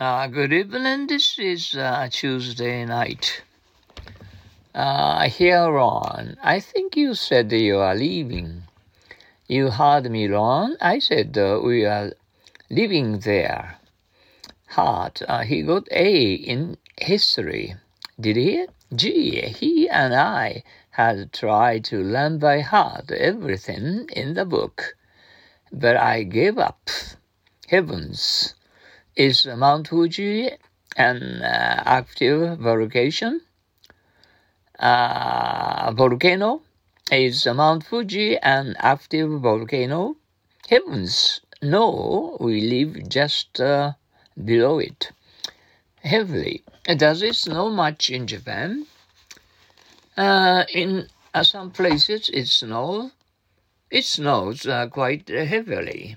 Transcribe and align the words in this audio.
Uh, 0.00 0.28
good 0.28 0.52
evening. 0.52 1.08
This 1.08 1.36
is 1.40 1.74
uh, 1.74 2.08
Tuesday 2.08 2.84
night. 2.84 3.42
Uh, 4.72 5.28
here 5.28 5.76
on, 5.76 6.36
I 6.40 6.60
think 6.60 6.96
you 6.96 7.16
said 7.16 7.50
you 7.50 7.78
are 7.78 7.96
leaving. 7.96 8.62
You 9.48 9.70
heard 9.70 10.08
me 10.08 10.28
wrong. 10.28 10.76
I 10.80 11.00
said 11.00 11.36
uh, 11.36 11.58
we 11.64 11.84
are 11.84 12.12
living 12.70 13.18
there. 13.18 13.80
Hard. 14.68 15.20
Uh, 15.26 15.42
he 15.42 15.62
got 15.62 15.88
A 15.90 16.32
in 16.32 16.76
history. 16.96 17.74
Did 18.20 18.36
he? 18.36 18.66
Gee, 18.94 19.40
he 19.48 19.88
and 19.88 20.14
I 20.14 20.62
had 20.90 21.32
tried 21.32 21.82
to 21.86 22.04
learn 22.04 22.38
by 22.38 22.60
heart 22.60 23.10
everything 23.10 24.08
in 24.12 24.34
the 24.34 24.44
book, 24.44 24.94
but 25.72 25.96
I 25.96 26.22
gave 26.22 26.56
up. 26.56 26.88
Heavens, 27.66 28.54
is 29.18 29.46
Mount 29.46 29.88
Fuji 29.88 30.48
an 30.96 31.42
uh, 31.42 31.82
active 31.84 32.58
volcano? 32.60 33.40
Uh, 34.78 35.92
volcano? 35.92 36.62
Is 37.10 37.44
Mount 37.46 37.84
Fuji 37.84 38.38
an 38.38 38.76
active 38.78 39.40
volcano? 39.40 40.14
Heavens, 40.68 41.40
no, 41.60 42.36
we 42.40 42.60
live 42.60 43.08
just 43.08 43.60
uh, 43.60 43.92
below 44.44 44.78
it. 44.78 45.10
Heavily. 46.04 46.62
Does 46.84 47.22
it 47.22 47.34
snow 47.34 47.70
much 47.70 48.10
in 48.10 48.28
Japan? 48.28 48.86
Uh, 50.16 50.64
in 50.72 51.08
uh, 51.34 51.42
some 51.42 51.72
places 51.72 52.30
it 52.32 52.46
snows. 52.46 53.10
It 53.90 54.04
snows 54.04 54.64
uh, 54.64 54.86
quite 54.86 55.28
heavily. 55.28 56.16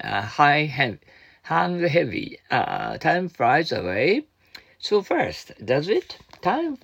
High, 0.00 0.66
heavy, 0.66 1.00
hang 1.46 1.80
heavy. 1.80 2.38
Uh, 2.50 2.98
time 2.98 3.28
flies 3.28 3.70
away. 3.70 4.26
So 4.78 5.00
fast, 5.00 5.52
does 5.64 5.88
it? 5.88 6.18
Time 6.42 6.78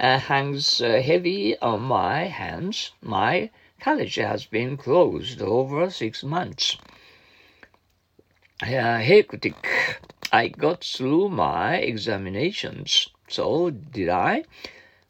uh, 0.00 0.18
hangs 0.18 0.80
heavy 1.00 1.56
on 1.58 1.82
my 1.82 2.24
hands. 2.24 2.90
My 3.00 3.50
college 3.80 4.16
has 4.16 4.46
been 4.46 4.76
closed 4.76 5.40
over 5.40 5.90
six 5.90 6.24
months. 6.24 6.76
hectic. 8.60 9.54
I 10.32 10.48
got 10.48 10.82
through 10.82 11.28
my 11.28 11.76
examinations. 11.76 13.08
So 13.28 13.70
did 13.70 14.08
I. 14.08 14.44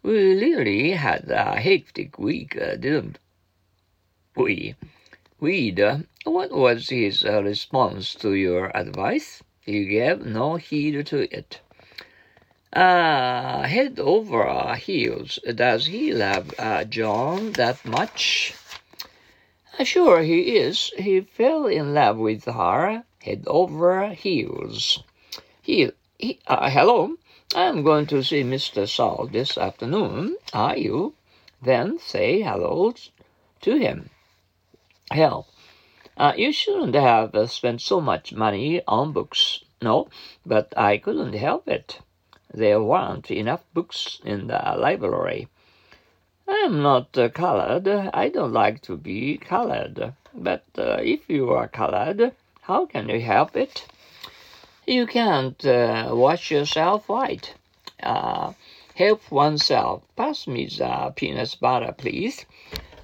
We 0.02 0.34
really 0.34 0.90
had 0.90 1.30
a 1.30 1.58
hectic 1.58 2.18
week, 2.18 2.58
uh, 2.60 2.76
didn't 2.76 3.18
we? 4.36 4.74
Uh, 5.42 5.98
what 6.24 6.52
was 6.52 6.90
his 6.90 7.24
uh, 7.24 7.42
response 7.42 8.14
to 8.14 8.34
your 8.34 8.74
advice? 8.76 9.42
He 9.60 9.84
gave 9.84 10.24
no 10.24 10.56
heed 10.56 11.06
to 11.06 11.22
it. 11.36 11.60
Uh, 12.72 13.62
head 13.62 13.98
over 13.98 14.74
heels. 14.76 15.38
Does 15.54 15.86
he 15.86 16.12
love 16.12 16.54
uh, 16.58 16.84
John 16.84 17.52
that 17.52 17.84
much? 17.84 18.54
Uh, 19.78 19.84
sure 19.84 20.22
he 20.22 20.56
is. 20.56 20.92
He 20.96 21.20
fell 21.20 21.66
in 21.66 21.94
love 21.94 22.16
with 22.16 22.44
her 22.44 23.04
head 23.20 23.44
over 23.46 24.10
heels. 24.10 25.02
He, 25.60 25.90
he 26.18 26.38
uh, 26.46 26.70
hello, 26.70 27.16
I'm 27.54 27.82
going 27.82 28.06
to 28.06 28.22
see 28.22 28.44
Mr. 28.44 28.88
Saul 28.88 29.28
this 29.30 29.58
afternoon. 29.58 30.36
Are 30.52 30.76
you? 30.76 31.14
Then 31.60 31.98
say 31.98 32.40
hello 32.40 32.94
to 33.62 33.76
him. 33.76 34.10
Hell, 35.10 35.46
uh, 36.16 36.32
you 36.36 36.52
shouldn't 36.52 36.94
have 36.94 37.34
uh, 37.34 37.46
spent 37.46 37.80
so 37.80 38.00
much 38.00 38.32
money 38.32 38.82
on 38.88 39.12
books. 39.12 39.64
No, 39.82 40.08
but 40.46 40.72
I 40.76 40.96
couldn't 40.96 41.34
help 41.34 41.68
it. 41.68 42.00
There 42.52 42.82
weren't 42.82 43.30
enough 43.30 43.64
books 43.74 44.20
in 44.24 44.46
the 44.46 44.74
library. 44.78 45.48
I'm 46.48 46.82
not 46.82 47.18
uh, 47.18 47.28
colored. 47.28 47.88
I 47.88 48.28
don't 48.28 48.52
like 48.52 48.80
to 48.82 48.96
be 48.96 49.36
colored. 49.36 50.14
But 50.32 50.64
uh, 50.78 50.98
if 51.02 51.28
you 51.28 51.50
are 51.50 51.68
colored, 51.68 52.32
how 52.62 52.86
can 52.86 53.08
you 53.08 53.20
help 53.20 53.56
it? 53.56 53.86
You 54.86 55.06
can't 55.06 55.64
uh, 55.66 56.08
wash 56.12 56.50
yourself 56.50 57.08
white. 57.08 57.54
Uh, 58.02 58.52
help 58.94 59.30
oneself. 59.30 60.02
Pass 60.16 60.46
me 60.46 60.66
the 60.66 61.12
peanut 61.16 61.56
butter, 61.60 61.92
please. 61.92 62.46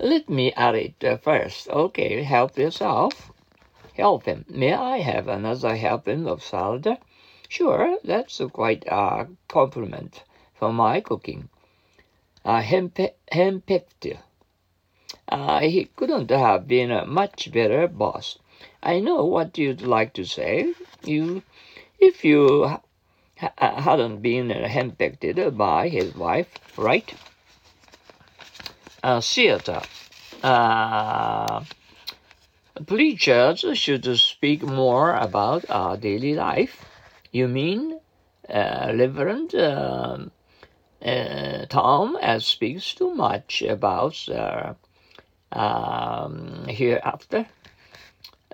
Let 0.03 0.31
me 0.31 0.50
add 0.55 0.77
it 0.77 1.05
uh, 1.05 1.19
first. 1.19 1.69
Okay, 1.69 2.22
help 2.22 2.56
yourself. 2.56 3.31
Help 3.94 4.25
him. 4.25 4.47
May 4.49 4.72
I 4.72 5.00
have 5.00 5.28
another 5.28 5.77
helping 5.77 6.27
of 6.27 6.43
salad? 6.43 6.97
Sure, 7.50 7.99
that's 8.03 8.41
quite 8.50 8.84
a 8.87 9.27
compliment 9.47 10.25
for 10.55 10.72
my 10.72 11.03
cooking. 11.03 11.50
Uh, 12.47 12.62
Hempect. 12.62 14.16
Uh, 15.28 15.61
he 15.61 15.84
couldn't 15.97 16.31
have 16.31 16.67
been 16.67 16.91
a 16.91 17.05
much 17.05 17.53
better 17.53 17.87
boss. 17.87 18.38
I 18.82 19.00
know 19.00 19.27
what 19.27 19.59
you'd 19.59 19.82
like 19.82 20.15
to 20.15 20.25
say. 20.25 20.72
You 21.03 21.43
if 21.99 22.25
you 22.25 22.65
ha- 23.37 23.53
hadn't 23.59 24.22
been 24.22 24.49
handpicked 24.49 25.56
by 25.59 25.91
his 25.91 26.15
wife, 26.15 26.49
right? 26.78 27.12
Uh, 29.03 29.19
theater. 29.22 29.81
Uh, 30.43 31.65
preachers 32.87 33.65
should 33.72 34.05
speak 34.19 34.62
more 34.62 35.15
about 35.15 35.65
our 35.71 35.97
daily 35.97 36.34
life. 36.34 36.84
You 37.33 37.49
mean 37.49 37.99
uh, 38.47 38.93
Reverend 38.94 39.53
Thomas 41.71 42.47
speaks 42.47 42.94
too 42.94 43.15
much 43.15 43.62
about 43.62 44.28
uh, 44.28 44.75
um, 45.50 46.67
hereafter? 46.69 47.47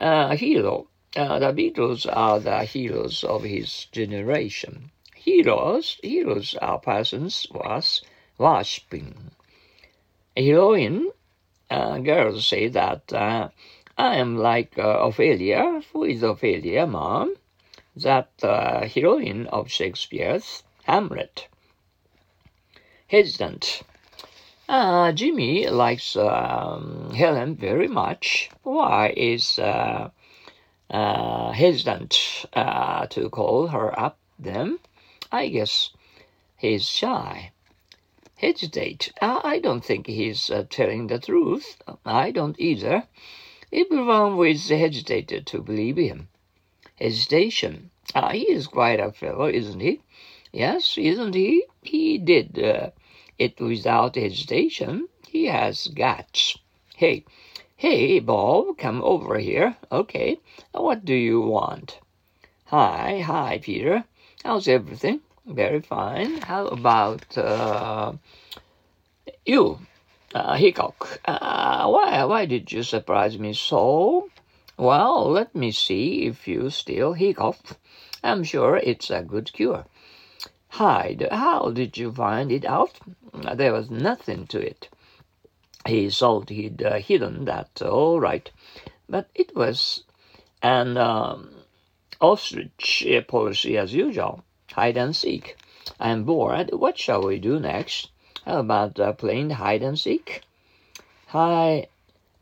Uh, 0.01 0.37
hero. 0.37 0.87
Uh, 1.17 1.41
the 1.41 1.53
Beatles 1.53 2.07
are 2.09 2.39
the 2.39 2.63
heroes 2.63 3.25
of 3.25 3.43
his 3.43 3.87
generation. 3.87 4.93
Heroes, 5.17 5.99
heroes 6.05 6.55
are 6.63 6.79
persons 6.79 7.49
worth 7.51 8.03
worshipping. 8.39 9.33
Heroine, 10.37 11.11
uh, 11.71 11.99
girls 11.99 12.47
say 12.47 12.69
that 12.69 13.13
uh, 13.13 13.49
I 13.97 14.17
am 14.17 14.37
like 14.37 14.79
uh, 14.79 14.83
Ophelia. 14.83 15.83
Who 15.93 16.05
is 16.05 16.23
Ophelia, 16.23 16.87
mom? 16.87 17.37
That 17.97 18.31
uh, 18.43 18.87
heroine 18.87 19.47
of 19.47 19.71
Shakespeare's 19.71 20.63
Hamlet. 20.85 21.49
Hesitant. 23.09 23.83
Uh, 24.69 25.13
Jimmy 25.13 25.69
likes 25.69 26.17
um, 26.17 27.13
Helen 27.15 27.57
very 27.57 27.89
much. 27.89 28.51
Why 28.63 29.15
is 29.17 29.59
uh, 29.59 30.11
hesitant 30.91 32.47
to 32.53 33.29
call 33.31 33.69
her 33.69 33.99
up 33.99 34.19
then. 34.39 34.79
I 35.33 35.49
guess 35.49 35.91
he's 36.57 36.87
shy. 36.89 37.53
Hesitate. 38.37 39.13
I 39.21 39.59
don't 39.59 39.85
think 39.85 40.07
he's 40.07 40.51
uh, 40.51 40.65
telling 40.71 41.07
the 41.07 41.19
truth. 41.19 41.77
I 42.05 42.31
don't 42.31 42.59
either. 42.59 43.05
Everyone 43.73 44.37
was 44.37 44.69
hesitated 44.69 45.47
to 45.47 45.63
believe 45.63 45.97
him. 45.97 46.29
Hesitation. 47.01 47.91
Uh, 48.15 48.33
he 48.33 48.51
is 48.51 48.67
quite 48.67 49.01
a 49.01 49.13
fellow, 49.13 49.49
isn't 49.49 49.81
he? 49.81 50.01
Yes, 50.53 50.97
isn't 50.97 51.35
he? 51.35 51.65
He 51.83 52.19
did 52.19 52.59
uh, 52.59 52.91
it 53.39 53.61
without 53.61 54.17
hesitation. 54.17 55.09
He 55.29 55.47
has 55.47 55.89
guts. 55.89 56.59
Hey, 56.95 57.25
Hey, 57.79 58.21
Bob, 58.21 58.79
come 58.79 59.03
over 59.03 59.39
here. 59.39 59.77
Okay, 59.93 60.39
what 60.73 61.05
do 61.05 61.13
you 61.13 61.43
want? 61.43 62.01
Hi, 62.69 63.21
hi, 63.21 63.61
Peter. 63.63 64.05
How's 64.43 64.67
everything? 64.67 65.21
Very 65.47 65.81
fine. 65.81 66.41
How 66.43 66.67
about 66.67 67.39
uh, 67.39 68.13
you, 69.45 69.79
uh, 70.35 70.57
Hickok? 70.57 71.21
Uh, 71.25 71.89
why, 71.89 72.25
why 72.25 72.47
did 72.47 72.73
you 72.73 72.83
surprise 72.83 73.39
me 73.39 73.53
so? 73.53 74.29
Well, 74.77 75.31
let 75.31 75.55
me 75.55 75.71
see 75.71 76.27
if 76.27 76.47
you 76.47 76.71
still 76.71 77.15
hiccough. 77.15 77.79
I'm 78.23 78.45
sure 78.45 78.77
it's 78.77 79.11
a 79.11 79.23
good 79.23 79.53
cure. 79.53 79.87
Hyde, 80.69 81.29
how 81.31 81.71
did 81.71 81.97
you 81.97 82.13
find 82.13 82.53
it 82.53 82.65
out? 82.65 82.99
There 83.55 83.73
was 83.73 83.91
nothing 83.91 84.47
to 84.49 84.61
it 84.61 84.89
he 85.87 86.11
thought 86.11 86.49
he'd 86.49 86.83
uh, 86.83 86.99
hidden 86.99 87.45
that 87.45 87.81
all 87.83 88.19
right, 88.21 88.51
but 89.09 89.29
it 89.35 89.55
was 89.55 90.03
an 90.63 90.97
um, 90.97 91.55
ostrich 92.21 93.07
policy 93.29 93.79
as 93.79 93.95
usual, 93.95 94.43
hide 94.73 94.97
and 94.97 95.15
seek. 95.15 95.57
I'm 95.99 96.25
bored. 96.25 96.71
What 96.73 96.99
shall 96.99 97.23
we 97.27 97.39
do 97.39 97.59
next? 97.59 98.09
How 98.45 98.61
about 98.61 98.99
uh, 99.01 99.13
playing 99.13 99.51
hide 99.51 99.83
and 99.83 99.99
seek? 99.99 100.43
Hi, 101.29 101.89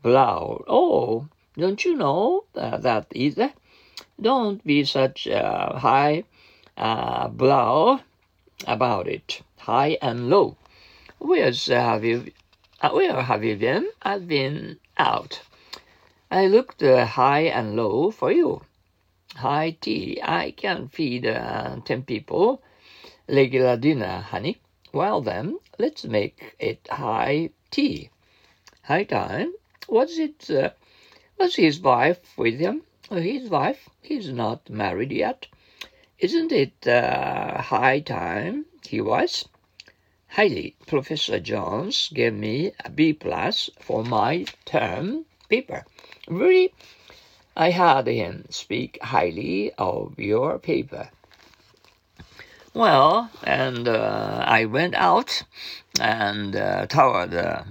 Blau. 0.01 0.63
Oh, 0.67 1.27
don't 1.57 1.83
you 1.83 1.95
know 1.95 2.43
uh, 2.55 2.77
that 2.77 3.07
either? 3.11 3.53
Don't 4.21 4.63
be 4.65 4.83
such 4.83 5.27
a 5.27 5.77
high 5.79 6.23
uh, 6.77 7.27
blow 7.29 7.99
about 8.67 9.07
it, 9.07 9.41
high 9.57 9.97
and 10.01 10.29
low. 10.29 10.57
Where's 11.19 11.69
uh, 11.69 11.79
have 11.79 12.03
you? 12.03 12.31
Uh, 12.81 12.89
where 12.89 13.21
have 13.21 13.43
you 13.43 13.55
been? 13.55 13.89
I've 14.01 14.27
been 14.27 14.79
out. 14.97 15.41
I 16.29 16.47
looked 16.47 16.83
uh, 16.83 17.05
high 17.05 17.43
and 17.43 17.75
low 17.75 18.11
for 18.11 18.31
you. 18.31 18.61
High 19.35 19.77
tea. 19.81 20.19
I 20.23 20.51
can 20.51 20.87
feed 20.87 21.25
uh, 21.25 21.77
ten 21.83 22.03
people. 22.03 22.61
Regular 23.27 23.75
dinner, 23.75 24.21
honey. 24.21 24.61
Well 24.93 25.21
then, 25.21 25.59
let's 25.77 26.05
make 26.05 26.55
it 26.59 26.87
high 26.89 27.49
tea. 27.69 28.09
High 28.83 29.03
time. 29.03 29.53
Was 29.89 30.17
it? 30.19 30.49
Uh, 30.49 30.69
was 31.37 31.55
his 31.55 31.81
wife 31.81 32.37
with 32.37 32.59
him? 32.59 32.83
His 33.11 33.49
wife? 33.49 33.89
He's 34.01 34.29
not 34.29 34.69
married 34.69 35.11
yet. 35.11 35.47
Isn't 36.17 36.51
it 36.51 36.87
uh, 36.87 37.61
high 37.61 37.99
time 37.99 38.65
he 38.87 39.01
was? 39.01 39.47
Highly. 40.29 40.75
Professor 40.87 41.39
Jones 41.39 42.09
gave 42.13 42.33
me 42.33 42.71
a 42.83 42.89
B 42.89 43.11
plus 43.11 43.69
for 43.79 44.03
my 44.03 44.45
term 44.65 45.25
paper. 45.49 45.85
Really? 46.27 46.73
I 47.57 47.71
heard 47.71 48.07
him 48.07 48.45
speak 48.49 48.99
highly 49.01 49.71
of 49.77 50.19
your 50.19 50.59
paper. 50.59 51.09
Well, 52.73 53.31
and 53.43 53.87
uh, 53.87 54.43
I 54.45 54.65
went 54.65 54.95
out 54.95 55.43
and 55.97 56.53
uh, 56.53 56.87
toward 56.87 57.33
uh, 57.33 57.63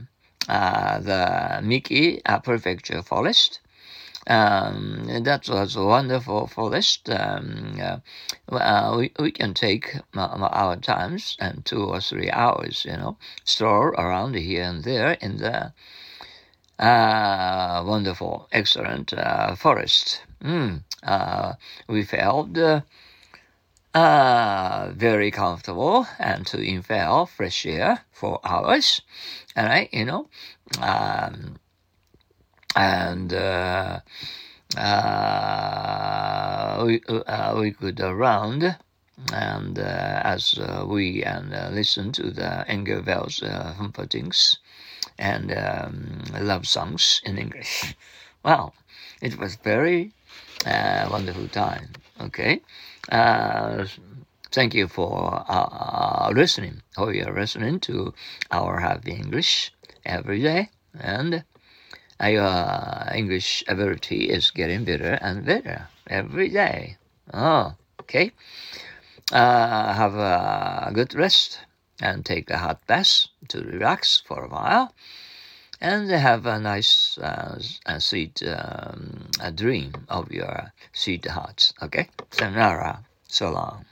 the 0.48 1.60
Miki 1.62 2.22
Prefecture 2.42 3.02
Forest. 3.02 3.60
Um, 4.26 5.22
that 5.24 5.46
was 5.50 5.76
a 5.76 5.84
wonderful 5.84 6.46
forest. 6.46 7.10
Um, 7.10 7.78
uh, 7.78 7.98
uh, 8.50 8.94
we, 8.96 9.12
we 9.18 9.30
can 9.32 9.52
take 9.52 9.96
our 10.16 10.76
times 10.76 11.36
and 11.38 11.62
two 11.66 11.84
or 11.84 12.00
three 12.00 12.30
hours, 12.30 12.86
you 12.86 12.96
know, 12.96 13.18
stroll 13.44 13.88
around 13.88 14.34
here 14.36 14.62
and 14.62 14.82
there 14.82 15.12
in 15.20 15.36
the 15.36 15.74
uh, 16.78 17.82
wonderful, 17.86 18.48
excellent 18.52 19.12
uh, 19.12 19.54
forest. 19.54 20.22
Mm, 20.42 20.82
uh, 21.02 21.54
we 21.88 22.04
felt 22.04 22.56
uh, 23.94 24.90
very 24.94 25.30
comfortable 25.30 26.06
and 26.18 26.46
to 26.46 26.60
inhale 26.60 27.26
fresh 27.26 27.64
air 27.66 28.00
for 28.10 28.40
hours, 28.44 29.02
and 29.54 29.68
I, 29.68 29.88
you 29.92 30.04
know, 30.04 30.28
um, 30.80 31.56
and 32.74 33.32
uh, 33.32 34.00
uh, 34.76 36.82
we 36.84 37.00
uh, 37.08 37.56
we 37.58 37.70
could 37.70 38.00
around 38.00 38.76
and 39.32 39.78
uh, 39.78 40.20
as 40.24 40.58
uh, 40.58 40.84
we 40.86 41.22
and 41.22 41.54
uh, 41.54 41.68
listen 41.72 42.12
to 42.12 42.30
the 42.30 42.68
Engelbert's 42.68 43.42
uh, 43.42 43.74
Humperdinck's 43.78 44.58
and 45.18 45.52
um, 45.52 46.22
love 46.40 46.66
songs 46.66 47.20
in 47.24 47.38
English. 47.38 47.94
Well, 48.44 48.74
it 49.22 49.38
was 49.38 49.56
very 49.56 50.12
wonderful 50.66 51.48
time. 51.48 51.92
Okay, 52.20 52.60
thank 54.52 54.74
you 54.74 54.86
for 54.86 55.42
listening. 56.34 56.82
Oh, 56.98 57.08
you're 57.08 57.32
listening 57.32 57.80
to 57.80 58.12
our 58.50 58.80
Happy 58.80 59.12
English 59.12 59.72
every 60.04 60.42
day, 60.42 60.68
and 61.00 61.42
your 62.20 63.08
English 63.14 63.64
ability 63.66 64.28
is 64.28 64.50
getting 64.50 64.84
better 64.84 65.14
and 65.22 65.46
better 65.46 65.88
every 66.06 66.50
day. 66.50 66.98
Oh, 67.32 67.72
okay. 68.00 68.32
Uh, 69.32 69.94
have 69.94 70.14
a 70.14 70.90
good 70.92 71.14
rest 71.14 71.60
and 72.00 72.24
take 72.24 72.50
a 72.50 72.58
hot 72.58 72.86
bath 72.86 73.26
to 73.48 73.62
relax 73.62 74.22
for 74.26 74.44
a 74.44 74.48
while 74.48 74.94
and 75.80 76.10
have 76.10 76.46
a 76.46 76.58
nice 76.58 77.18
uh, 77.18 77.58
sweet 77.98 78.42
um, 78.46 79.28
a 79.40 79.50
dream 79.50 79.92
of 80.08 80.30
your 80.30 80.72
sweethearts. 80.92 81.72
Okay? 81.82 82.08
Sayonara. 82.30 83.04
So 83.28 83.50
long. 83.50 83.84